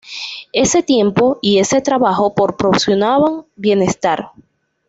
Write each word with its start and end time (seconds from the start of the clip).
Ese 0.51 0.81
tiempo 0.81 1.37
y 1.43 1.59
ese 1.59 1.79
trabajo 1.79 2.33
proporcionaban 2.33 3.45
bienestar. 3.55 4.31